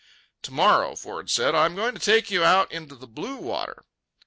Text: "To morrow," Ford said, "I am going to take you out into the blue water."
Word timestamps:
"To 0.41 0.51
morrow," 0.51 0.95
Ford 0.95 1.29
said, 1.29 1.53
"I 1.53 1.65
am 1.67 1.75
going 1.75 1.93
to 1.93 1.99
take 2.01 2.31
you 2.31 2.43
out 2.43 2.71
into 2.71 2.95
the 2.95 3.05
blue 3.05 3.35
water." 3.35 3.85